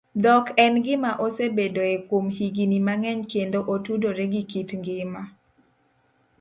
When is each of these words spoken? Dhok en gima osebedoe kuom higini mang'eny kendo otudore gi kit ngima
Dhok 0.23 0.45
en 0.63 0.73
gima 0.85 1.11
osebedoe 1.25 1.93
kuom 2.07 2.25
higini 2.37 2.77
mang'eny 2.87 3.21
kendo 3.31 3.59
otudore 3.73 4.25
gi 4.31 4.41
kit 4.51 4.69
ngima 4.79 5.21